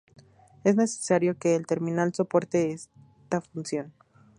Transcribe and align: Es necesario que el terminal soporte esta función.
Es 0.63 0.75
necesario 0.77 1.37
que 1.37 1.53
el 1.55 1.67
terminal 1.67 2.11
soporte 2.15 2.71
esta 2.71 3.39
función. 3.39 3.93